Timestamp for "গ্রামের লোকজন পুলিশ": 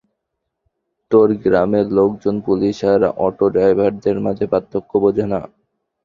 1.43-2.77